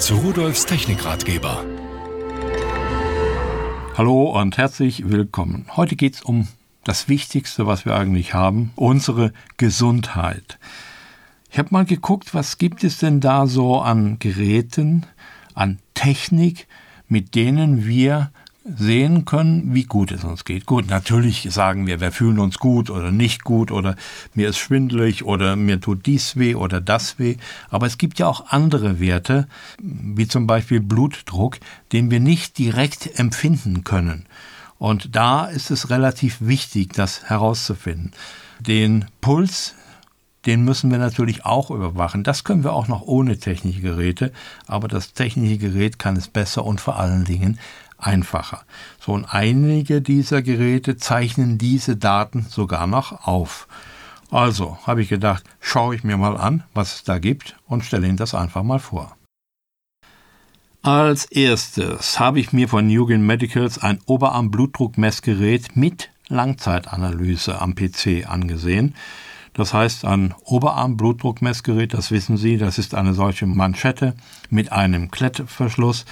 zu 0.00 0.14
Rudolfs 0.14 0.64
Technikratgeber. 0.64 1.62
Hallo 3.98 4.40
und 4.40 4.56
herzlich 4.56 5.10
willkommen. 5.10 5.66
Heute 5.76 5.94
geht 5.94 6.14
es 6.14 6.22
um 6.22 6.48
das 6.84 7.10
Wichtigste, 7.10 7.66
was 7.66 7.84
wir 7.84 7.94
eigentlich 7.94 8.32
haben, 8.32 8.72
unsere 8.76 9.34
Gesundheit. 9.58 10.58
Ich 11.50 11.58
habe 11.58 11.68
mal 11.72 11.84
geguckt, 11.84 12.32
was 12.32 12.56
gibt 12.56 12.82
es 12.82 12.96
denn 12.96 13.20
da 13.20 13.46
so 13.46 13.78
an 13.78 14.18
Geräten, 14.18 15.04
an 15.52 15.80
Technik, 15.92 16.66
mit 17.06 17.34
denen 17.34 17.86
wir 17.86 18.30
sehen 18.76 19.24
können, 19.24 19.74
wie 19.74 19.84
gut 19.84 20.12
es 20.12 20.24
uns 20.24 20.44
geht. 20.44 20.66
Gut, 20.66 20.88
natürlich 20.88 21.48
sagen 21.50 21.86
wir, 21.86 22.00
wir 22.00 22.12
fühlen 22.12 22.38
uns 22.38 22.58
gut 22.58 22.90
oder 22.90 23.10
nicht 23.10 23.44
gut 23.44 23.70
oder 23.70 23.96
mir 24.34 24.48
ist 24.48 24.58
schwindelig 24.58 25.24
oder 25.24 25.56
mir 25.56 25.80
tut 25.80 26.06
dies 26.06 26.36
weh 26.36 26.54
oder 26.54 26.80
das 26.80 27.18
weh. 27.18 27.36
Aber 27.68 27.86
es 27.86 27.98
gibt 27.98 28.18
ja 28.18 28.26
auch 28.26 28.46
andere 28.48 29.00
Werte, 29.00 29.48
wie 29.80 30.28
zum 30.28 30.46
Beispiel 30.46 30.80
Blutdruck, 30.80 31.58
den 31.92 32.10
wir 32.10 32.20
nicht 32.20 32.58
direkt 32.58 33.18
empfinden 33.18 33.84
können. 33.84 34.26
Und 34.78 35.14
da 35.14 35.44
ist 35.44 35.70
es 35.70 35.90
relativ 35.90 36.38
wichtig, 36.40 36.94
das 36.94 37.24
herauszufinden. 37.24 38.12
Den 38.60 39.04
Puls, 39.20 39.74
den 40.46 40.64
müssen 40.64 40.90
wir 40.90 40.98
natürlich 40.98 41.44
auch 41.44 41.70
überwachen. 41.70 42.24
Das 42.24 42.44
können 42.44 42.64
wir 42.64 42.72
auch 42.72 42.88
noch 42.88 43.02
ohne 43.02 43.38
technische 43.38 43.80
Geräte, 43.80 44.32
aber 44.66 44.88
das 44.88 45.12
technische 45.12 45.58
Gerät 45.58 45.98
kann 45.98 46.16
es 46.16 46.28
besser 46.28 46.64
und 46.64 46.80
vor 46.80 46.98
allen 46.98 47.24
Dingen 47.24 47.58
einfacher. 48.00 48.62
So, 48.98 49.12
und 49.12 49.24
einige 49.24 50.00
dieser 50.02 50.42
Geräte 50.42 50.96
zeichnen 50.96 51.58
diese 51.58 51.96
Daten 51.96 52.46
sogar 52.48 52.86
noch 52.86 53.26
auf. 53.26 53.68
Also 54.30 54.78
habe 54.86 55.02
ich 55.02 55.08
gedacht, 55.08 55.44
schaue 55.60 55.94
ich 55.94 56.04
mir 56.04 56.16
mal 56.16 56.36
an, 56.36 56.62
was 56.72 56.96
es 56.96 57.04
da 57.04 57.18
gibt 57.18 57.56
und 57.66 57.84
stelle 57.84 58.06
Ihnen 58.06 58.16
das 58.16 58.34
einfach 58.34 58.62
mal 58.62 58.78
vor. 58.78 59.16
Als 60.82 61.26
erstes 61.26 62.18
habe 62.18 62.40
ich 62.40 62.52
mir 62.52 62.68
von 62.68 62.86
Nugent 62.86 63.22
Medicals 63.24 63.78
ein 63.78 63.98
Oberarm-Blutdruckmessgerät 64.06 65.76
mit 65.76 66.10
Langzeitanalyse 66.28 67.60
am 67.60 67.74
PC 67.74 68.26
angesehen. 68.26 68.94
Das 69.52 69.74
heißt, 69.74 70.06
ein 70.06 70.32
Oberarm-Blutdruckmessgerät, 70.44 71.92
das 71.92 72.10
wissen 72.10 72.36
Sie, 72.36 72.56
das 72.56 72.78
ist 72.78 72.94
eine 72.94 73.12
solche 73.14 73.46
Manschette 73.46 74.14
mit 74.48 74.72
einem 74.72 75.10
Klettverschluss 75.10 76.06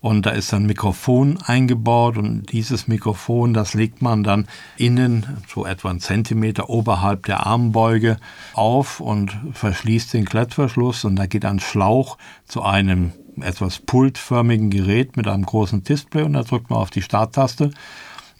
und 0.00 0.26
da 0.26 0.30
ist 0.30 0.54
ein 0.54 0.66
Mikrofon 0.66 1.38
eingebaut 1.44 2.18
und 2.18 2.52
dieses 2.52 2.86
Mikrofon, 2.86 3.52
das 3.52 3.74
legt 3.74 4.00
man 4.00 4.22
dann 4.22 4.46
innen 4.76 5.38
so 5.48 5.66
etwa 5.66 5.90
einen 5.90 6.00
Zentimeter 6.00 6.70
oberhalb 6.70 7.26
der 7.26 7.46
Armbeuge 7.46 8.18
auf 8.54 9.00
und 9.00 9.36
verschließt 9.52 10.14
den 10.14 10.24
Klettverschluss 10.24 11.04
und 11.04 11.16
da 11.16 11.26
geht 11.26 11.44
ein 11.44 11.60
Schlauch 11.60 12.16
zu 12.46 12.62
einem 12.62 13.12
etwas 13.40 13.78
pultförmigen 13.80 14.70
Gerät 14.70 15.16
mit 15.16 15.26
einem 15.26 15.44
großen 15.44 15.82
Display 15.82 16.22
und 16.22 16.34
da 16.34 16.42
drückt 16.42 16.70
man 16.70 16.78
auf 16.78 16.90
die 16.90 17.02
Starttaste. 17.02 17.70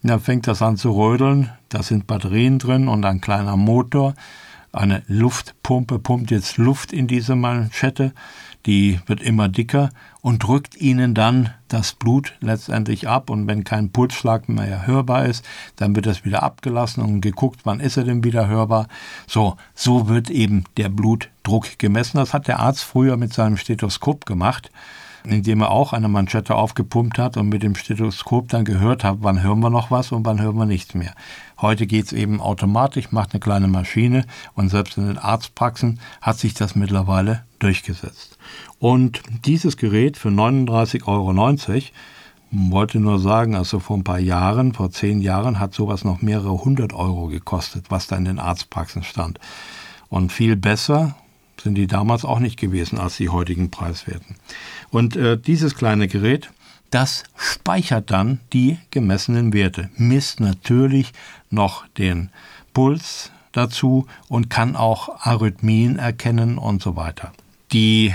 Und 0.03 0.11
dann 0.11 0.21
fängt 0.21 0.47
das 0.47 0.63
an 0.63 0.77
zu 0.77 0.93
rödeln. 0.93 1.51
Da 1.69 1.83
sind 1.83 2.07
Batterien 2.07 2.59
drin 2.59 2.89
und 2.89 3.05
ein 3.05 3.21
kleiner 3.21 3.57
Motor. 3.57 4.15
Eine 4.73 5.03
Luftpumpe 5.07 5.99
pumpt 5.99 6.31
jetzt 6.31 6.59
Luft 6.59 6.93
in 6.93 7.07
diese 7.07 7.35
Manschette 7.35 8.13
die 8.69 9.01
wird 9.07 9.23
immer 9.23 9.49
dicker 9.49 9.89
und 10.21 10.43
drückt 10.43 10.77
ihnen 10.77 11.15
dann 11.15 11.55
das 11.69 11.95
Blut 11.95 12.35
letztendlich 12.41 13.09
ab. 13.09 13.31
Und 13.31 13.47
wenn 13.47 13.65
kein 13.65 13.91
Pulsschlag 13.91 14.49
mehr 14.49 14.87
hörbar 14.87 15.25
ist, 15.25 15.45
dann 15.77 15.97
wird 15.97 16.05
das 16.05 16.25
wieder 16.25 16.43
abgelassen 16.43 17.03
und 17.03 17.23
geguckt, 17.23 17.61
wann 17.65 17.81
ist 17.81 17.97
er 17.97 18.05
denn 18.05 18.25
wieder 18.25 18.47
hörbar. 18.47 18.89
So, 19.27 19.57
so 19.75 20.09
wird 20.09 20.29
eben 20.29 20.65
der 20.77 20.91
Blutdruck 20.91 21.79
gemessen. 21.79 22.19
Das 22.19 22.35
hat 22.35 22.47
der 22.47 22.61
Arzt 22.61 22.83
früher 22.83 23.17
mit 23.17 23.33
seinem 23.33 23.57
Stethoskop 23.57 24.27
gemacht 24.27 24.71
indem 25.31 25.61
er 25.61 25.71
auch 25.71 25.93
eine 25.93 26.09
Manschette 26.09 26.55
aufgepumpt 26.55 27.19
hat 27.19 27.37
und 27.37 27.49
mit 27.49 27.63
dem 27.63 27.75
Stethoskop 27.75 28.49
dann 28.49 28.65
gehört 28.65 29.05
hat, 29.05 29.19
wann 29.21 29.43
hören 29.43 29.61
wir 29.61 29.71
noch 29.71 29.91
was 29.91 30.13
und 30.13 30.25
wann 30.25 30.41
hören 30.41 30.57
wir 30.57 30.67
nichts 30.67 30.95
mehr. 30.95 31.15
Heute 31.61 31.87
geht 31.87 32.07
es 32.07 32.13
eben 32.13 32.41
automatisch, 32.41 33.13
macht 33.13 33.33
eine 33.33 33.41
kleine 33.41 33.69
Maschine 33.69 34.25
und 34.55 34.69
selbst 34.69 34.97
in 34.97 35.07
den 35.07 35.19
Arztpraxen 35.19 36.01
hat 36.21 36.39
sich 36.39 36.55
das 36.55 36.75
mittlerweile 36.75 37.45
durchgesetzt. 37.59 38.39
Und 38.79 39.23
dieses 39.45 39.77
Gerät 39.77 40.17
für 40.17 40.29
39,90 40.29 41.07
Euro 41.07 41.35
wollte 42.51 42.99
nur 43.01 43.19
sagen, 43.19 43.55
also 43.55 43.79
vor 43.79 43.97
ein 43.97 44.05
paar 44.05 44.19
Jahren, 44.19 44.73
vor 44.73 44.91
zehn 44.91 45.21
Jahren, 45.21 45.61
hat 45.61 45.75
sowas 45.75 46.05
noch 46.05 46.23
mehrere 46.23 46.65
hundert 46.65 46.93
Euro 46.93 47.27
gekostet, 47.27 47.87
was 47.91 48.07
da 48.07 48.17
in 48.17 48.25
den 48.25 48.39
Arztpraxen 48.39 49.03
stand. 49.03 49.39
Und 50.09 50.33
viel 50.33 50.57
besser 50.57 51.17
sind 51.61 51.75
die 51.75 51.87
damals 51.87 52.25
auch 52.25 52.39
nicht 52.39 52.59
gewesen 52.59 52.99
als 52.99 53.17
die 53.17 53.29
heutigen 53.29 53.71
Preiswerten. 53.71 54.37
Und 54.91 55.17
äh, 55.17 55.39
dieses 55.39 55.75
kleine 55.75 56.09
Gerät, 56.09 56.51
das 56.91 57.25
speichert 57.37 58.11
dann 58.11 58.41
die 58.53 58.79
gemessenen 58.91 59.53
Werte, 59.53 59.91
misst 59.97 60.41
natürlich 60.41 61.13
noch 61.51 61.87
den 61.89 62.31
Puls 62.73 63.31
dazu 63.53 64.07
und 64.29 64.51
kann 64.51 64.77
auch 64.77 65.27
Arrhythmien 65.27 65.99
erkennen 65.99 66.59
und 66.59 66.83
so 66.83 66.97
weiter. 66.97 67.33
Die 67.73 68.15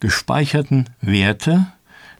gespeicherten 0.00 0.90
Werte, 1.00 1.66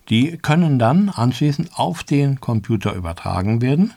die 0.08 0.38
können 0.38 0.78
dann 0.78 1.10
anschließend 1.10 1.78
auf 1.78 2.02
den 2.02 2.40
Computer 2.40 2.94
übertragen 2.94 3.60
werden 3.60 3.92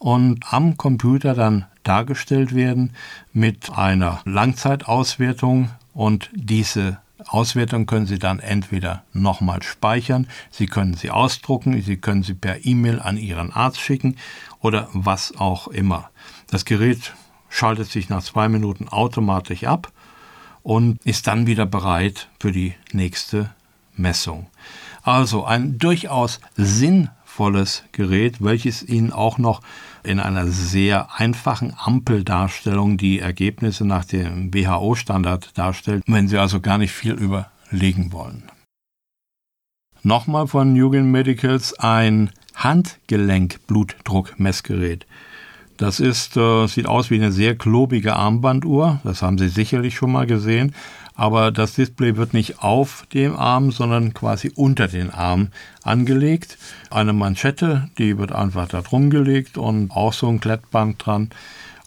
und 0.00 0.52
am 0.52 0.76
Computer 0.76 1.34
dann 1.34 1.66
dargestellt 1.84 2.54
werden 2.54 2.92
mit 3.32 3.70
einer 3.70 4.20
Langzeitauswertung 4.24 5.70
und 5.94 6.30
diese 6.32 6.98
Auswertung 7.26 7.86
können 7.86 8.06
Sie 8.06 8.18
dann 8.18 8.40
entweder 8.40 9.04
nochmal 9.12 9.62
speichern, 9.62 10.26
Sie 10.50 10.66
können 10.66 10.94
sie 10.94 11.10
ausdrucken, 11.10 11.80
Sie 11.82 11.98
können 11.98 12.22
sie 12.22 12.34
per 12.34 12.64
E-Mail 12.64 12.98
an 12.98 13.18
Ihren 13.18 13.52
Arzt 13.52 13.80
schicken 13.80 14.16
oder 14.60 14.88
was 14.92 15.36
auch 15.36 15.68
immer. 15.68 16.10
Das 16.48 16.64
Gerät 16.64 17.12
schaltet 17.50 17.88
sich 17.88 18.08
nach 18.08 18.22
zwei 18.22 18.48
Minuten 18.48 18.88
automatisch 18.88 19.64
ab 19.64 19.92
und 20.62 20.98
ist 21.04 21.26
dann 21.26 21.46
wieder 21.46 21.66
bereit 21.66 22.28
für 22.38 22.52
die 22.52 22.74
nächste 22.92 23.50
Messung. 23.96 24.46
Also 25.02 25.44
ein 25.44 25.78
durchaus 25.78 26.40
sinnvolles 26.56 27.84
Gerät, 27.92 28.42
welches 28.42 28.82
Ihnen 28.82 29.12
auch 29.12 29.38
noch 29.38 29.60
in 30.02 30.20
einer 30.20 30.46
sehr 30.46 31.18
einfachen 31.18 31.74
Ampeldarstellung 31.76 32.96
die 32.96 33.18
Ergebnisse 33.18 33.84
nach 33.84 34.04
dem 34.04 34.54
WHO-Standard 34.54 35.58
darstellt, 35.58 36.04
wenn 36.06 36.28
Sie 36.28 36.38
also 36.38 36.60
gar 36.60 36.78
nicht 36.78 36.92
viel 36.92 37.12
überlegen 37.12 38.12
wollen. 38.12 38.44
Nochmal 40.02 40.46
von 40.46 40.72
Nugent 40.72 41.08
Medicals 41.08 41.78
ein 41.78 42.30
Handgelenk-Blutdruckmessgerät. 42.54 45.06
Das 45.76 46.00
ist, 46.00 46.36
äh, 46.36 46.66
sieht 46.66 46.86
aus 46.86 47.10
wie 47.10 47.16
eine 47.16 47.32
sehr 47.32 47.56
klobige 47.56 48.14
Armbanduhr. 48.14 49.00
Das 49.02 49.22
haben 49.22 49.38
Sie 49.38 49.48
sicherlich 49.48 49.94
schon 49.94 50.12
mal 50.12 50.26
gesehen. 50.26 50.74
Aber 51.20 51.50
das 51.50 51.74
Display 51.74 52.16
wird 52.16 52.32
nicht 52.32 52.62
auf 52.62 53.04
dem 53.12 53.36
Arm, 53.36 53.72
sondern 53.72 54.14
quasi 54.14 54.52
unter 54.54 54.88
den 54.88 55.10
Arm 55.10 55.48
angelegt. 55.82 56.56
Eine 56.90 57.12
Manschette, 57.12 57.90
die 57.98 58.16
wird 58.16 58.32
einfach 58.32 58.68
da 58.68 58.80
drum 58.80 59.10
gelegt 59.10 59.58
und 59.58 59.90
auch 59.90 60.14
so 60.14 60.28
ein 60.28 60.40
Klettband 60.40 61.04
dran. 61.04 61.28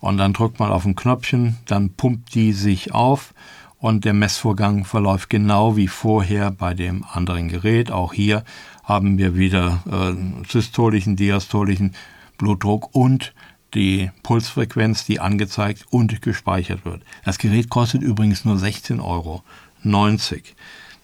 Und 0.02 0.18
dann 0.20 0.34
drückt 0.34 0.60
man 0.60 0.70
auf 0.70 0.86
ein 0.86 0.96
Knöpfchen, 0.96 1.58
dann 1.66 1.90
pumpt 1.90 2.36
die 2.36 2.54
sich 2.54 2.94
auf 2.94 3.34
und 3.80 4.06
der 4.06 4.14
Messvorgang 4.14 4.86
verläuft 4.86 5.32
genau 5.32 5.76
wie 5.78 5.88
vorher 5.88 6.52
bei 6.52 6.76
dem 6.76 7.04
anderen 7.04 7.48
Gerät. 7.48 7.90
Auch 7.90 8.14
hier 8.14 8.44
haben 8.84 9.18
wir 9.18 9.36
wieder 9.36 9.82
äh, 9.90 10.48
systolischen, 10.48 11.16
diastolischen 11.16 11.96
Blutdruck 12.38 12.94
und 12.94 13.34
die 13.74 14.12
Pulsfrequenz, 14.22 15.06
die 15.06 15.20
angezeigt 15.20 15.86
und 15.90 16.22
gespeichert 16.22 16.86
wird. 16.86 17.02
Das 17.26 17.38
Gerät 17.38 17.70
kostet 17.70 18.02
übrigens 18.02 18.46
nur 18.46 18.56
16,90 18.56 19.04
Euro. 19.04 19.44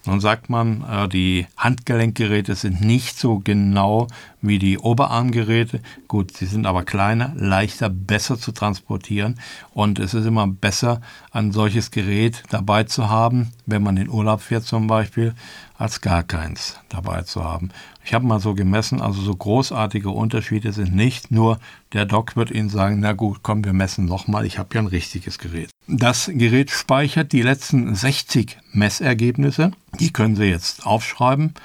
Nun 0.05 0.21
sagt 0.21 0.49
man, 0.49 0.83
äh, 0.89 1.09
die 1.09 1.45
Handgelenkgeräte 1.57 2.55
sind 2.55 2.81
nicht 2.81 3.19
so 3.19 3.39
genau 3.39 4.07
wie 4.41 4.57
die 4.57 4.77
Oberarmgeräte. 4.77 5.81
Gut, 6.07 6.35
sie 6.35 6.45
sind 6.45 6.65
aber 6.65 6.83
kleiner, 6.83 7.33
leichter, 7.35 7.89
besser 7.89 8.39
zu 8.39 8.53
transportieren 8.53 9.39
und 9.73 9.99
es 9.99 10.13
ist 10.13 10.25
immer 10.25 10.47
besser, 10.47 11.01
ein 11.31 11.51
solches 11.51 11.91
Gerät 11.91 12.43
dabei 12.49 12.85
zu 12.85 13.09
haben, 13.09 13.51
wenn 13.65 13.83
man 13.83 13.97
in 13.97 14.09
Urlaub 14.09 14.41
fährt 14.41 14.63
zum 14.63 14.87
Beispiel, 14.87 15.35
als 15.77 15.99
gar 15.99 16.23
keins 16.23 16.79
dabei 16.87 17.23
zu 17.23 17.43
haben. 17.43 17.69
Ich 18.05 18.13
habe 18.13 18.25
mal 18.25 18.39
so 18.39 18.53
gemessen, 18.53 19.01
also 19.01 19.21
so 19.21 19.35
großartige 19.35 20.09
Unterschiede 20.09 20.71
sind 20.71 20.95
nicht. 20.95 21.29
Nur 21.29 21.59
der 21.93 22.05
Doc 22.05 22.35
wird 22.37 22.51
Ihnen 22.51 22.69
sagen, 22.69 22.99
na 23.01 23.11
gut, 23.11 23.39
komm, 23.43 23.65
wir 23.65 23.73
messen 23.73 24.05
nochmal, 24.05 24.45
ich 24.45 24.57
habe 24.57 24.73
ja 24.73 24.81
ein 24.81 24.87
richtiges 24.87 25.39
Gerät. 25.39 25.69
Das 25.91 26.29
Gerät 26.31 26.69
speichert 26.69 27.31
die 27.31 27.41
letzten 27.41 27.95
60 27.95 28.59
Messergebnisse. 28.73 29.71
Die 29.99 30.13
können 30.13 30.35
Sie 30.35 30.45
jetzt 30.45 30.85
aufschreiben 30.85 31.55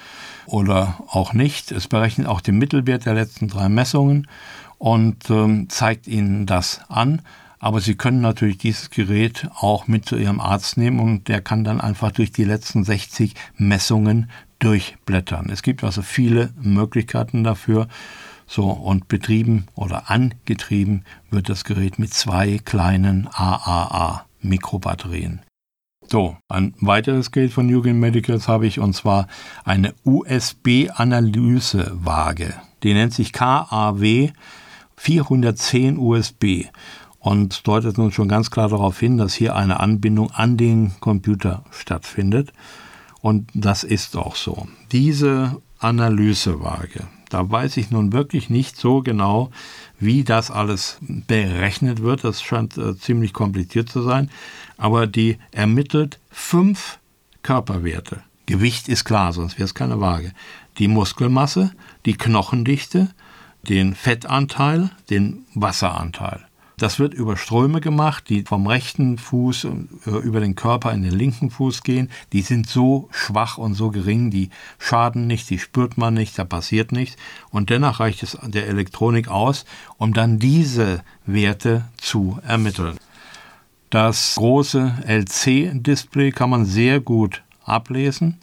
oder 0.47 0.99
auch 1.09 1.35
nicht. 1.35 1.71
Es 1.71 1.88
berechnet 1.88 2.26
auch 2.26 2.41
den 2.41 2.56
Mittelwert 2.56 3.05
der 3.05 3.12
letzten 3.12 3.49
drei 3.49 3.69
Messungen 3.69 4.26
und 4.79 5.29
ähm, 5.29 5.69
zeigt 5.69 6.06
Ihnen 6.06 6.47
das 6.47 6.81
an 6.88 7.21
Aber 7.59 7.81
Sie 7.82 7.97
können 7.97 8.23
natürlich 8.23 8.56
dieses 8.56 8.88
Gerät 8.88 9.47
auch 9.56 9.88
mit 9.88 10.06
zu 10.06 10.17
Ihrem 10.17 10.41
Arzt 10.41 10.79
nehmen 10.79 11.00
und 11.00 11.29
der 11.29 11.43
kann 11.43 11.62
dann 11.62 11.82
einfach 11.82 12.11
durch 12.11 12.32
die 12.32 12.44
letzten 12.44 12.82
60 12.82 13.35
Messungen 13.59 14.31
durchblättern. 14.59 15.50
Es 15.50 15.61
gibt 15.61 15.85
also 15.85 16.00
viele 16.00 16.55
Möglichkeiten 16.62 17.44
dafür. 17.44 17.88
So, 18.46 18.70
und 18.70 19.08
betrieben 19.08 19.67
oder 19.75 20.11
angetrieben 20.11 21.05
wird 21.31 21.49
das 21.49 21.64
Gerät 21.64 21.99
mit 21.99 22.12
zwei 22.12 22.58
kleinen 22.64 23.29
AAA 23.32 24.26
Mikrobatterien. 24.41 25.41
So, 26.11 26.37
ein 26.49 26.75
weiteres 26.81 27.31
Gerät 27.31 27.52
von 27.52 27.73
Eugen 27.75 27.99
Medicals 27.99 28.46
habe 28.46 28.67
ich 28.67 28.79
und 28.79 28.94
zwar 28.94 29.26
eine 29.64 29.94
USB-Analysewaage. 30.05 32.52
Die 32.82 32.93
nennt 32.93 33.14
sich 33.14 33.32
KAW 33.32 34.31
410 34.97 35.97
USB 35.99 36.67
und 37.19 37.67
deutet 37.67 37.97
nun 37.97 38.12
schon 38.12 38.29
ganz 38.29 38.50
klar 38.50 38.69
darauf 38.69 39.00
hin, 39.00 39.17
dass 39.17 39.32
hier 39.32 39.56
eine 39.56 39.81
Anbindung 39.81 40.31
an 40.31 40.58
den 40.58 40.93
Computer 41.00 41.64
stattfindet. 41.70 42.52
Und 43.23 43.50
das 43.55 43.82
ist 43.82 44.14
auch 44.17 44.37
so. 44.37 44.69
Diese 44.93 45.62
Analysewaage, 45.79 47.08
da 47.34 47.50
weiß 47.50 47.78
ich 47.78 47.90
nun 47.90 48.12
wirklich 48.12 48.48
nicht 48.48 48.76
so 48.76 49.02
genau, 49.02 49.50
wie 49.98 50.22
das 50.22 50.52
alles 50.52 50.98
berechnet 51.00 52.00
wird. 52.00 52.22
Das 52.22 52.40
scheint 52.40 52.78
äh, 52.78 52.96
ziemlich 52.96 53.32
kompliziert 53.32 53.88
zu 53.88 54.02
sein. 54.02 54.31
Aber 54.76 55.08
die 55.08 55.38
ermittelt 55.50 56.20
fünf 56.31 57.00
Körperwerte. 57.42 58.22
Gewicht 58.46 58.88
ist 58.88 59.04
klar, 59.04 59.32
sonst 59.32 59.58
wäre 59.58 59.64
es 59.64 59.75
keine 59.75 60.00
Waage. 60.00 60.32
Die 60.78 60.86
Muskelmasse, 60.86 61.72
die 62.06 62.14
Knochendichte, 62.14 63.10
den 63.69 63.96
Fettanteil, 63.96 64.90
den 65.10 65.44
Wasseranteil. 65.54 66.46
Das 66.76 66.99
wird 66.99 67.15
über 67.15 67.37
Ströme 67.37 67.81
gemacht, 67.81 68.29
die 68.29 68.43
vom 68.43 68.67
rechten 68.67 69.17
Fuß 69.19 69.65
äh, 69.65 70.11
über 70.11 70.41
den 70.41 70.56
Körper 70.56 70.93
in 70.93 71.03
den 71.03 71.12
linken 71.12 71.50
Fuß 71.50 71.82
gehen. 71.82 72.11
Die 72.32 72.43
sind 72.43 72.69
so 72.69 73.09
schwach 73.12 73.59
und 73.59 73.75
so 73.75 73.91
gering, 73.91 74.31
die 74.31 74.50
schaden 74.79 75.26
nicht, 75.26 75.49
die 75.50 75.59
spürt 75.59 75.97
man 75.97 76.15
nicht, 76.15 76.38
da 76.38 76.44
passiert 76.44 76.91
nichts. 76.91 77.17
Und 77.50 77.71
dennoch 77.71 78.00
reicht 78.00 78.23
es 78.23 78.37
der 78.43 78.67
Elektronik 78.67 79.29
aus, 79.29 79.65
um 79.99 80.12
dann 80.12 80.38
diese 80.38 81.03
Werte 81.26 81.85
zu 81.97 82.38
ermitteln. 82.47 82.99
Das 83.91 84.35
große 84.35 85.05
LC-Display 85.06 86.32
kann 86.32 86.50
man 86.50 86.65
sehr 86.65 86.99
gut 86.99 87.43
ablesen 87.65 88.38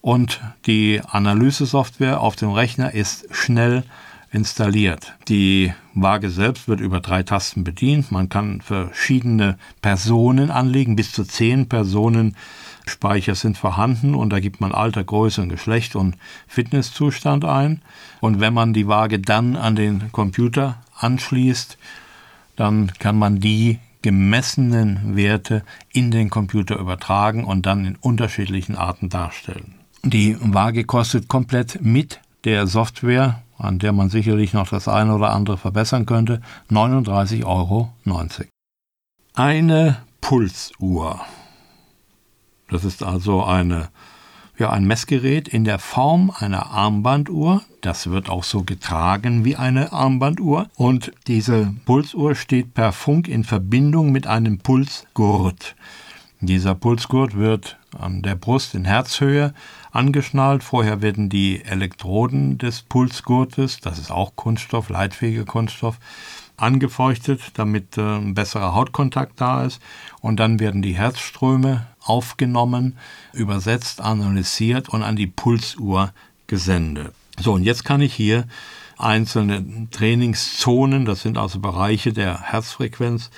und 0.00 0.40
die 0.66 1.02
Analysesoftware 1.06 2.20
auf 2.20 2.36
dem 2.36 2.52
Rechner 2.52 2.94
ist 2.94 3.26
schnell 3.30 3.84
installiert. 4.30 5.14
Die 5.28 5.72
Waage 5.94 6.30
selbst 6.30 6.68
wird 6.68 6.80
über 6.80 7.00
drei 7.00 7.22
Tasten 7.22 7.64
bedient. 7.64 8.12
Man 8.12 8.28
kann 8.28 8.60
verschiedene 8.60 9.58
Personen 9.82 10.50
anlegen, 10.50 10.96
bis 10.96 11.12
zu 11.12 11.24
zehn 11.24 11.68
Personen 11.68 12.36
Speicher 12.88 13.34
sind 13.34 13.58
vorhanden 13.58 14.14
und 14.14 14.30
da 14.30 14.38
gibt 14.38 14.60
man 14.60 14.72
Alter, 14.72 15.02
Größe 15.02 15.42
und 15.42 15.48
Geschlecht 15.48 15.96
und 15.96 16.16
Fitnesszustand 16.46 17.44
ein. 17.44 17.82
Und 18.20 18.40
wenn 18.40 18.54
man 18.54 18.72
die 18.72 18.86
Waage 18.86 19.18
dann 19.18 19.56
an 19.56 19.74
den 19.74 20.12
Computer 20.12 20.82
anschließt, 20.98 21.78
dann 22.54 22.92
kann 22.98 23.18
man 23.18 23.40
die 23.40 23.80
gemessenen 24.02 25.16
Werte 25.16 25.64
in 25.92 26.12
den 26.12 26.30
Computer 26.30 26.78
übertragen 26.78 27.44
und 27.44 27.66
dann 27.66 27.84
in 27.84 27.96
unterschiedlichen 27.96 28.76
Arten 28.76 29.08
darstellen. 29.08 29.74
Die 30.04 30.36
Waage 30.40 30.84
kostet 30.84 31.26
komplett 31.26 31.80
mit 31.82 32.20
der 32.44 32.68
Software 32.68 33.42
an 33.58 33.78
der 33.78 33.92
man 33.92 34.08
sicherlich 34.08 34.52
noch 34.52 34.68
das 34.68 34.88
eine 34.88 35.14
oder 35.14 35.30
andere 35.30 35.56
verbessern 35.56 36.06
könnte, 36.06 36.40
39,90 36.70 37.44
Euro. 37.44 37.92
Eine 39.34 39.98
Pulsuhr. 40.20 41.20
Das 42.68 42.84
ist 42.84 43.02
also 43.02 43.44
eine, 43.44 43.88
ja, 44.58 44.70
ein 44.70 44.86
Messgerät 44.86 45.46
in 45.46 45.64
der 45.64 45.78
Form 45.78 46.32
einer 46.36 46.66
Armbanduhr. 46.70 47.62
Das 47.80 48.10
wird 48.10 48.28
auch 48.28 48.44
so 48.44 48.64
getragen 48.64 49.44
wie 49.44 49.56
eine 49.56 49.92
Armbanduhr. 49.92 50.68
Und 50.74 51.12
diese 51.26 51.72
Pulsuhr 51.84 52.34
steht 52.34 52.74
per 52.74 52.92
Funk 52.92 53.28
in 53.28 53.44
Verbindung 53.44 54.10
mit 54.10 54.26
einem 54.26 54.58
Pulsgurt. 54.58 55.76
Dieser 56.40 56.74
Pulsgurt 56.74 57.34
wird 57.34 57.78
an 57.98 58.20
der 58.20 58.34
Brust 58.34 58.74
in 58.74 58.84
Herzhöhe 58.84 59.54
angeschnallt. 59.90 60.62
Vorher 60.62 61.00
werden 61.00 61.30
die 61.30 61.64
Elektroden 61.64 62.58
des 62.58 62.82
Pulsgurtes, 62.82 63.80
das 63.80 63.98
ist 63.98 64.10
auch 64.10 64.36
Kunststoff, 64.36 64.90
leitfähiger 64.90 65.46
Kunststoff, 65.46 65.98
angefeuchtet, 66.58 67.40
damit 67.54 67.96
äh, 67.96 68.02
ein 68.02 68.34
besserer 68.34 68.74
Hautkontakt 68.74 69.40
da 69.40 69.64
ist. 69.64 69.80
Und 70.20 70.38
dann 70.38 70.60
werden 70.60 70.82
die 70.82 70.94
Herzströme 70.94 71.86
aufgenommen, 72.02 72.98
übersetzt, 73.32 74.00
analysiert 74.00 74.88
und 74.90 75.02
an 75.02 75.16
die 75.16 75.26
Pulsuhr 75.26 76.12
gesendet. 76.46 77.12
So, 77.38 77.54
und 77.54 77.62
jetzt 77.62 77.84
kann 77.84 78.00
ich 78.00 78.14
hier 78.14 78.44
einzelne 78.98 79.88
Trainingszonen, 79.90 81.04
das 81.04 81.22
sind 81.22 81.36
also 81.36 81.60
Bereiche 81.60 82.12
der 82.12 82.40
Herzfrequenz, 82.40 83.30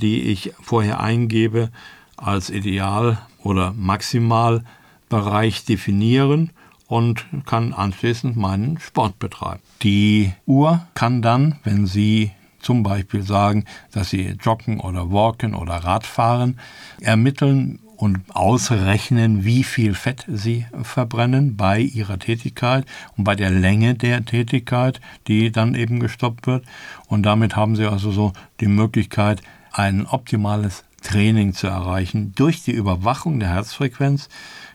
die 0.00 0.22
ich 0.22 0.52
vorher 0.60 1.00
eingebe, 1.00 1.70
als 2.16 2.50
Ideal 2.50 3.18
oder 3.42 3.72
Maximalbereich 3.72 5.64
definieren 5.64 6.50
und 6.88 7.26
kann 7.46 7.72
anschließend 7.72 8.36
meinen 8.36 8.78
Sport 8.78 9.18
betreiben. 9.18 9.62
Die 9.82 10.32
Uhr 10.46 10.86
kann 10.94 11.22
dann, 11.22 11.58
wenn 11.64 11.86
Sie 11.86 12.30
zum 12.60 12.82
Beispiel 12.82 13.22
sagen, 13.22 13.64
dass 13.92 14.10
Sie 14.10 14.36
joggen 14.40 14.80
oder 14.80 15.10
walken 15.10 15.54
oder 15.54 15.74
Radfahren, 15.74 16.58
ermitteln 17.00 17.80
und 17.96 18.18
ausrechnen, 18.28 19.44
wie 19.44 19.64
viel 19.64 19.94
Fett 19.94 20.24
Sie 20.28 20.66
verbrennen 20.82 21.56
bei 21.56 21.80
Ihrer 21.80 22.18
Tätigkeit 22.18 22.84
und 23.16 23.24
bei 23.24 23.34
der 23.34 23.50
Länge 23.50 23.94
der 23.94 24.24
Tätigkeit, 24.24 25.00
die 25.28 25.50
dann 25.50 25.74
eben 25.74 26.00
gestoppt 26.00 26.46
wird. 26.46 26.64
Und 27.08 27.24
damit 27.24 27.56
haben 27.56 27.76
Sie 27.76 27.88
also 27.88 28.10
so 28.10 28.32
die 28.60 28.68
Möglichkeit, 28.68 29.42
ein 29.72 30.06
optimales 30.06 30.84
Training 31.02 31.52
zu 31.52 31.66
erreichen. 31.66 32.32
Durch 32.34 32.62
die 32.62 32.72
Überwachung 32.72 33.38
der 33.40 33.50
Herzfrequenz 33.50 34.28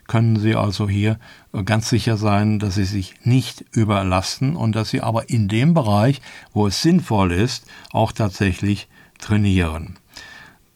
können 0.07 0.37
Sie 0.37 0.55
also 0.55 0.89
hier 0.89 1.19
ganz 1.65 1.89
sicher 1.89 2.17
sein, 2.17 2.59
dass 2.59 2.75
Sie 2.75 2.85
sich 2.85 3.15
nicht 3.23 3.65
überlasten 3.71 4.55
und 4.55 4.75
dass 4.75 4.89
Sie 4.89 5.01
aber 5.01 5.29
in 5.29 5.47
dem 5.47 5.73
Bereich, 5.73 6.21
wo 6.53 6.67
es 6.67 6.81
sinnvoll 6.81 7.31
ist, 7.31 7.65
auch 7.91 8.11
tatsächlich 8.11 8.87
trainieren. 9.19 9.97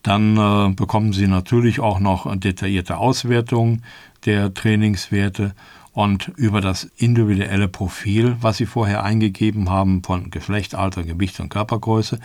Dann 0.03 0.37
äh, 0.37 0.73
bekommen 0.73 1.13
Sie 1.13 1.27
natürlich 1.27 1.79
auch 1.79 1.99
noch 1.99 2.33
detaillierte 2.37 2.97
Auswertungen 2.97 3.83
der 4.25 4.53
Trainingswerte 4.53 5.53
und 5.95 6.27
über 6.35 6.59
das 6.59 6.89
individuelle 6.97 7.69
Profil, 7.69 8.35
was 8.41 8.57
Sie 8.57 8.65
vorher 8.65 9.03
eingegeben 9.03 9.69
haben 9.69 10.03
von 10.03 10.29
Geschlecht, 10.29 10.75
Alter, 10.75 11.03
Gewicht 11.03 11.39
und 11.39 11.47
Körpergröße, 11.47 12.19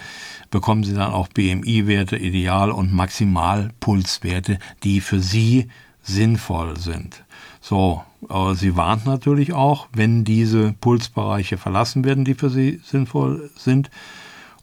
bekommen 0.51 0.83
Sie 0.83 0.93
dann 0.93 1.13
auch 1.13 1.29
BMI-Werte, 1.29 2.17
Ideal- 2.17 2.73
und 2.73 2.93
Maximalpulswerte, 2.93 4.59
die 4.83 5.01
für 5.01 5.21
Sie 5.21 5.69
sinnvoll 6.03 6.79
sind. 6.79 7.23
So, 7.61 8.03
aber 8.29 8.57
sie 8.57 8.75
warnt 8.75 9.07
natürlich 9.07 9.53
auch, 9.53 9.87
wenn 9.93 10.25
diese 10.25 10.73
Pulsbereiche 10.81 11.57
verlassen 11.57 12.05
werden, 12.05 12.25
die 12.25 12.35
für 12.35 12.51
Sie 12.51 12.81
sinnvoll 12.85 13.51
sind. 13.55 13.89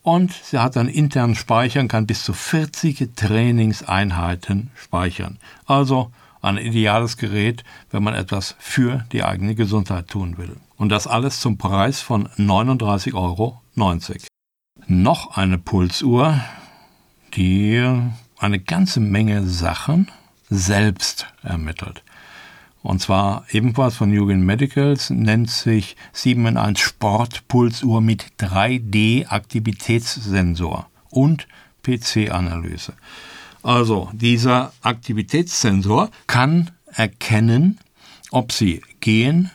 Und 0.04 0.34
sie 0.34 0.58
hat 0.58 0.76
einen 0.76 0.90
internen 0.90 1.36
Speicher 1.36 1.80
und 1.80 1.88
kann 1.88 2.08
bis 2.08 2.24
zu 2.24 2.34
40 2.34 3.12
Trainingseinheiten 3.16 4.70
speichern. 4.76 5.38
Also 5.66 6.12
ein 6.48 6.58
ideales 6.58 7.18
Gerät, 7.18 7.64
wenn 7.92 8.04
man 8.04 8.16
etwas 8.16 8.56
für 8.60 9.06
die 9.12 9.24
eigene 9.24 9.56
Gesundheit 9.56 10.08
tun 10.08 10.38
will. 10.38 10.58
Und 10.78 10.90
das 10.90 11.08
alles 11.08 11.40
zum 11.40 11.58
Preis 11.58 12.02
von 12.02 12.28
39,90 12.30 13.14
Euro. 13.14 13.62
Noch 14.88 15.38
eine 15.38 15.58
Pulsuhr, 15.58 16.40
die 17.36 17.84
eine 18.40 18.60
ganze 18.60 19.00
Menge 19.00 19.46
Sachen 19.46 20.12
selbst 20.50 21.28
ermittelt. 21.44 22.04
Und 22.84 23.02
zwar 23.02 23.46
ebenfalls 23.52 23.96
von 23.96 24.14
Jugend 24.14 24.46
Medicals, 24.46 25.10
nennt 25.10 25.50
sich 25.50 25.96
7 26.14 26.46
in 26.46 26.58
1 26.58 26.80
Sportpulsuhr 26.80 28.02
mit 28.02 28.34
3D-Aktivitätssensor 28.40 30.88
und 31.10 31.48
PC-Analyse. 31.84 32.94
Also 33.64 34.10
dieser 34.14 34.74
Aktivitätssensor 34.82 36.10
kann 36.28 36.72
erkennen, 36.88 37.80
ob 38.32 38.52
Sie 38.52 38.82
gehen 39.00 39.52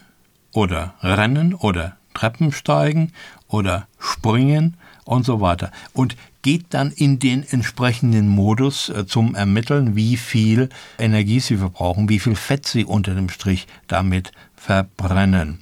oder 0.53 0.95
rennen 1.03 1.55
oder 1.55 1.97
Treppen 2.15 2.53
steigen 2.53 3.13
oder 3.49 3.87
springen 3.99 4.77
und 5.05 5.25
so 5.25 5.41
weiter. 5.41 5.71
Und 5.93 6.17
geht 6.43 6.67
dann 6.71 6.91
in 6.91 7.19
den 7.19 7.45
entsprechenden 7.49 8.29
Modus 8.29 8.89
äh, 8.89 9.07
zum 9.07 9.35
Ermitteln, 9.35 9.97
wie 9.97 10.17
viel 10.17 10.69
Energie 10.99 11.41
Sie 11.41 11.57
verbrauchen, 11.57 12.09
wie 12.09 12.19
viel 12.19 12.35
Fett 12.35 12.67
Sie 12.67 12.85
unter 12.85 13.15
dem 13.15 13.29
Strich 13.29 13.67
damit 13.87 14.33
verbrennen. 14.57 15.61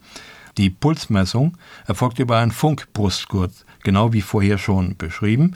Die 0.56 0.70
Pulsmessung 0.70 1.56
erfolgt 1.86 2.18
über 2.18 2.38
einen 2.38 2.50
Funkbrustgurt, 2.50 3.52
genau 3.82 4.12
wie 4.12 4.22
vorher 4.22 4.58
schon 4.58 4.96
beschrieben. 4.96 5.54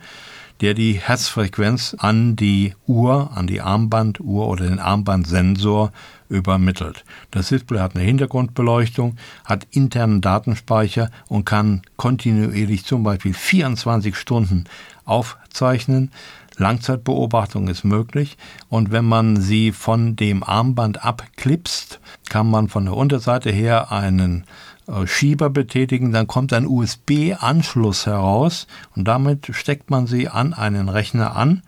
Der 0.60 0.74
die 0.74 0.94
Herzfrequenz 0.94 1.96
an 1.98 2.36
die 2.36 2.74
Uhr, 2.86 3.30
an 3.34 3.46
die 3.46 3.60
Armbanduhr 3.60 4.48
oder 4.48 4.66
den 4.66 4.78
Armbandsensor 4.78 5.92
übermittelt. 6.28 7.04
Das 7.30 7.48
Display 7.48 7.80
hat 7.80 7.94
eine 7.94 8.04
Hintergrundbeleuchtung, 8.04 9.16
hat 9.44 9.66
internen 9.70 10.20
Datenspeicher 10.20 11.10
und 11.28 11.44
kann 11.44 11.82
kontinuierlich 11.96 12.84
zum 12.84 13.02
Beispiel 13.02 13.34
24 13.34 14.16
Stunden 14.16 14.64
aufzeichnen. 15.04 16.10
Langzeitbeobachtung 16.58 17.68
ist 17.68 17.84
möglich. 17.84 18.36
Und 18.68 18.92
wenn 18.92 19.04
man 19.04 19.40
sie 19.40 19.72
von 19.72 20.16
dem 20.16 20.42
Armband 20.42 21.04
abklipst, 21.04 22.00
kann 22.28 22.48
man 22.48 22.68
von 22.68 22.84
der 22.84 22.94
Unterseite 22.94 23.50
her 23.50 23.90
einen 23.92 24.44
äh, 24.86 25.06
Schieber 25.06 25.50
betätigen, 25.50 26.12
dann 26.12 26.26
kommt 26.26 26.52
ein 26.52 26.66
USB-Anschluss 26.66 28.06
heraus. 28.06 28.66
Und 28.94 29.06
damit 29.06 29.50
steckt 29.52 29.90
man 29.90 30.06
sie 30.06 30.28
an 30.28 30.52
einen 30.52 30.88
Rechner 30.88 31.36
an. 31.36 31.62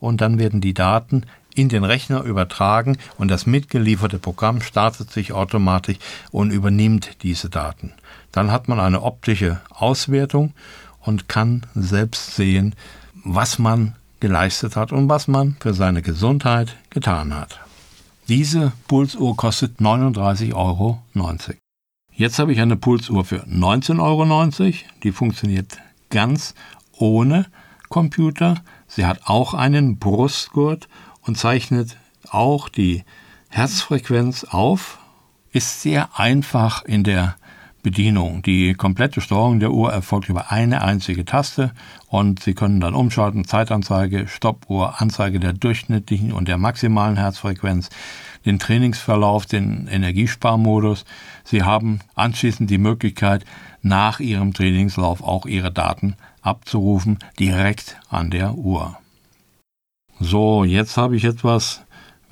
Und 0.00 0.20
dann 0.20 0.38
werden 0.38 0.60
die 0.60 0.74
Daten 0.74 1.24
in 1.54 1.68
den 1.68 1.84
Rechner 1.84 2.22
übertragen. 2.22 2.98
Und 3.18 3.30
das 3.30 3.46
mitgelieferte 3.46 4.18
Programm 4.18 4.60
startet 4.60 5.10
sich 5.10 5.32
automatisch 5.32 5.98
und 6.30 6.50
übernimmt 6.50 7.22
diese 7.22 7.50
Daten. 7.50 7.92
Dann 8.32 8.50
hat 8.50 8.68
man 8.68 8.80
eine 8.80 9.02
optische 9.02 9.60
Auswertung 9.70 10.54
und 11.00 11.28
kann 11.28 11.66
selbst 11.74 12.36
sehen, 12.36 12.74
was 13.24 13.58
man 13.58 13.94
geleistet 14.22 14.76
hat 14.76 14.92
und 14.92 15.08
was 15.08 15.26
man 15.26 15.56
für 15.58 15.74
seine 15.74 16.00
Gesundheit 16.00 16.76
getan 16.90 17.34
hat. 17.34 17.58
Diese 18.28 18.72
Pulsuhr 18.86 19.36
kostet 19.36 19.80
39,90 19.80 20.54
Euro. 20.54 21.02
Jetzt 22.14 22.38
habe 22.38 22.52
ich 22.52 22.60
eine 22.60 22.76
Pulsuhr 22.76 23.24
für 23.24 23.44
19,90 23.48 24.00
Euro. 24.00 24.74
Die 25.02 25.10
funktioniert 25.10 25.78
ganz 26.08 26.54
ohne 26.92 27.46
Computer. 27.88 28.62
Sie 28.86 29.06
hat 29.06 29.22
auch 29.24 29.54
einen 29.54 29.98
Brustgurt 29.98 30.88
und 31.22 31.36
zeichnet 31.36 31.96
auch 32.30 32.68
die 32.68 33.02
Herzfrequenz 33.48 34.44
auf. 34.44 35.00
Ist 35.50 35.82
sehr 35.82 36.16
einfach 36.16 36.84
in 36.84 37.02
der 37.02 37.34
Bedienung. 37.82 38.42
Die 38.42 38.74
komplette 38.74 39.20
Steuerung 39.20 39.58
der 39.58 39.72
Uhr 39.72 39.92
erfolgt 39.92 40.28
über 40.28 40.52
eine 40.52 40.82
einzige 40.82 41.24
Taste 41.24 41.72
und 42.08 42.40
Sie 42.40 42.54
können 42.54 42.80
dann 42.80 42.94
umschalten, 42.94 43.44
Zeitanzeige, 43.44 44.28
Stoppuhr, 44.28 45.00
Anzeige 45.00 45.40
der 45.40 45.52
durchschnittlichen 45.52 46.32
und 46.32 46.46
der 46.46 46.58
maximalen 46.58 47.16
Herzfrequenz, 47.16 47.90
den 48.46 48.58
Trainingsverlauf, 48.58 49.46
den 49.46 49.88
Energiesparmodus. 49.88 51.04
Sie 51.44 51.64
haben 51.64 52.00
anschließend 52.14 52.70
die 52.70 52.78
Möglichkeit, 52.78 53.44
nach 53.82 54.20
Ihrem 54.20 54.52
Trainingslauf 54.52 55.22
auch 55.22 55.46
Ihre 55.46 55.72
Daten 55.72 56.14
abzurufen, 56.40 57.18
direkt 57.38 57.96
an 58.08 58.30
der 58.30 58.54
Uhr. 58.54 58.96
So, 60.20 60.62
jetzt 60.62 60.96
habe 60.96 61.16
ich 61.16 61.24
etwas, 61.24 61.82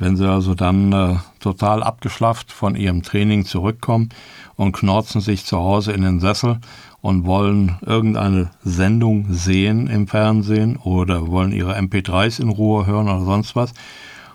wenn 0.00 0.16
Sie 0.16 0.28
also 0.28 0.54
dann 0.54 0.92
äh, 0.92 1.14
total 1.38 1.84
abgeschlafft 1.84 2.50
von 2.50 2.74
Ihrem 2.74 3.02
Training 3.02 3.44
zurückkommen 3.44 4.08
und 4.56 4.72
knorzen 4.72 5.20
sich 5.20 5.44
zu 5.44 5.58
Hause 5.58 5.92
in 5.92 6.02
den 6.02 6.18
Sessel 6.20 6.58
und 7.02 7.26
wollen 7.26 7.76
irgendeine 7.84 8.50
Sendung 8.64 9.26
sehen 9.30 9.86
im 9.86 10.06
Fernsehen 10.06 10.76
oder 10.76 11.28
wollen 11.28 11.52
ihre 11.52 11.78
MP3s 11.78 12.40
in 12.40 12.48
Ruhe 12.48 12.86
hören 12.86 13.08
oder 13.08 13.24
sonst 13.24 13.54
was. 13.56 13.74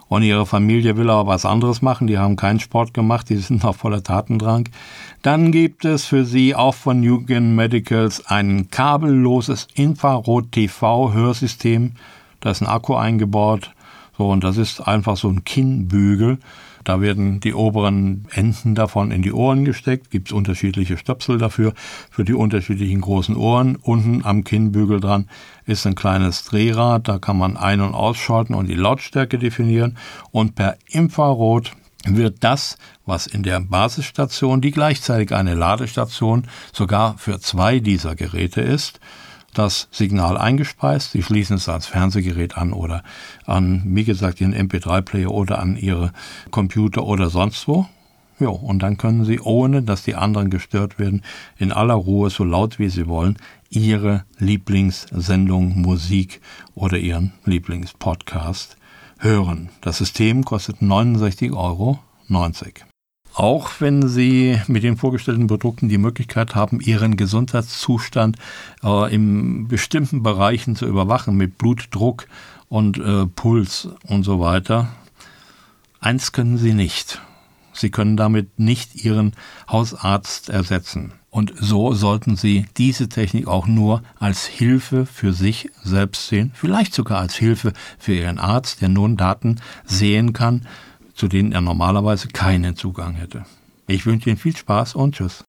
Und 0.07 0.21
ihre 0.21 0.45
Familie 0.45 0.97
will 0.97 1.09
aber 1.09 1.31
was 1.31 1.47
anderes 1.47 1.81
machen, 1.81 2.05
die 2.05 2.19
haben 2.19 2.35
keinen 2.35 2.59
Sport 2.59 2.93
gemacht, 2.93 3.27
die 3.29 3.37
sind 3.37 3.63
noch 3.63 3.75
voller 3.75 4.03
Tatendrang. 4.03 4.69
Dann 5.23 5.51
gibt 5.51 5.83
es 5.83 6.05
für 6.05 6.25
sie 6.25 6.53
auch 6.53 6.75
von 6.75 7.01
Newgen 7.01 7.55
Medicals 7.55 8.23
ein 8.27 8.69
kabelloses 8.69 9.67
Infrarot-TV-Hörsystem. 9.73 11.93
Da 12.39 12.51
ist 12.51 12.61
ein 12.61 12.67
Akku 12.67 12.93
eingebaut. 12.93 13.71
So, 14.17 14.29
und 14.29 14.43
das 14.43 14.57
ist 14.57 14.81
einfach 14.81 15.17
so 15.17 15.29
ein 15.29 15.43
Kinnbügel. 15.43 16.39
Da 16.85 17.01
werden 17.01 17.39
die 17.39 17.55
oberen 17.55 18.27
Enden 18.31 18.75
davon 18.75 19.09
in 19.09 19.23
die 19.23 19.33
Ohren 19.33 19.65
gesteckt, 19.65 20.11
gibt 20.11 20.27
es 20.27 20.33
unterschiedliche 20.33 20.97
Stöpsel 20.97 21.39
dafür, 21.39 21.73
für 22.11 22.23
die 22.23 22.35
unterschiedlichen 22.35 23.01
großen 23.01 23.35
Ohren. 23.35 23.75
Unten 23.75 24.23
am 24.23 24.43
Kinnbügel 24.43 24.99
dran 24.99 25.27
ist 25.65 25.87
ein 25.87 25.95
kleines 25.95 26.43
Drehrad, 26.43 27.07
da 27.07 27.17
kann 27.17 27.37
man 27.37 27.57
ein- 27.57 27.81
und 27.81 27.95
ausschalten 27.95 28.53
und 28.53 28.67
die 28.67 28.75
Lautstärke 28.75 29.39
definieren. 29.39 29.97
Und 30.31 30.53
per 30.53 30.77
Infrarot 30.87 31.71
wird 32.05 32.43
das, 32.43 32.77
was 33.07 33.25
in 33.25 33.41
der 33.41 33.59
Basisstation, 33.61 34.61
die 34.61 34.71
gleichzeitig 34.71 35.33
eine 35.33 35.55
Ladestation 35.55 36.47
sogar 36.71 37.17
für 37.17 37.39
zwei 37.39 37.79
dieser 37.79 38.15
Geräte 38.15 38.61
ist, 38.61 38.99
das 39.57 39.87
Signal 39.91 40.37
eingespeist. 40.37 41.11
Sie 41.11 41.23
schließen 41.23 41.57
es 41.57 41.69
als 41.69 41.87
Fernsehgerät 41.87 42.57
an 42.57 42.73
oder 42.73 43.03
an, 43.45 43.81
wie 43.85 44.03
gesagt, 44.03 44.41
Ihren 44.41 44.53
MP3-Player 44.53 45.31
oder 45.31 45.59
an 45.59 45.77
Ihre 45.77 46.11
Computer 46.51 47.03
oder 47.03 47.29
sonst 47.29 47.67
wo. 47.67 47.87
Ja, 48.39 48.49
und 48.49 48.83
dann 48.83 48.97
können 48.97 49.23
Sie, 49.23 49.39
ohne 49.39 49.81
dass 49.81 50.03
die 50.03 50.15
anderen 50.15 50.49
gestört 50.49 50.99
werden, 50.99 51.23
in 51.57 51.71
aller 51.71 51.93
Ruhe, 51.93 52.29
so 52.29 52.43
laut 52.43 52.79
wie 52.79 52.89
Sie 52.89 53.07
wollen, 53.07 53.37
Ihre 53.69 54.25
Lieblingssendung, 54.37 55.81
Musik 55.81 56.41
oder 56.73 56.97
Ihren 56.97 57.31
Lieblingspodcast 57.45 58.75
hören. 59.19 59.69
Das 59.81 59.97
System 59.97 60.43
kostet 60.43 60.81
69,90 60.81 61.55
Euro. 61.55 61.99
Auch 63.35 63.69
wenn 63.79 64.07
Sie 64.07 64.61
mit 64.67 64.83
den 64.83 64.95
vorgestellten 64.95 65.47
Produkten 65.47 65.89
die 65.89 65.97
Möglichkeit 65.97 66.55
haben, 66.55 66.79
Ihren 66.79 67.17
Gesundheitszustand 67.17 68.37
äh, 68.81 69.13
in 69.13 69.67
bestimmten 69.67 70.23
Bereichen 70.23 70.77
zu 70.77 70.85
überwachen, 70.85 71.35
mit 71.35 71.57
Blutdruck 71.57 72.27
und 72.69 72.97
äh, 72.97 73.25
Puls 73.25 73.89
und 74.07 74.23
so 74.23 74.39
weiter, 74.39 74.87
eins 75.99 76.31
können 76.31 76.57
Sie 76.57 76.73
nicht. 76.73 77.21
Sie 77.73 77.89
können 77.89 78.15
damit 78.15 78.57
nicht 78.57 79.03
Ihren 79.03 79.33
Hausarzt 79.69 80.47
ersetzen. 80.47 81.11
Und 81.29 81.51
so 81.59 81.93
sollten 81.93 82.37
Sie 82.37 82.65
diese 82.77 83.09
Technik 83.09 83.47
auch 83.47 83.67
nur 83.67 84.01
als 84.17 84.45
Hilfe 84.45 85.05
für 85.05 85.33
sich 85.33 85.69
selbst 85.83 86.29
sehen, 86.29 86.51
vielleicht 86.53 86.93
sogar 86.93 87.19
als 87.19 87.35
Hilfe 87.35 87.73
für 87.99 88.13
Ihren 88.13 88.39
Arzt, 88.39 88.79
der 88.79 88.87
nun 88.87 89.17
Daten 89.17 89.59
sehen 89.83 90.31
kann, 90.31 90.65
zu 91.15 91.27
denen 91.27 91.53
er 91.53 91.61
normalerweise 91.61 92.27
keinen 92.27 92.75
Zugang 92.75 93.15
hätte. 93.15 93.45
Ich 93.87 94.05
wünsche 94.05 94.29
Ihnen 94.29 94.37
viel 94.37 94.55
Spaß 94.55 94.93
und 94.95 95.15
Tschüss. 95.15 95.43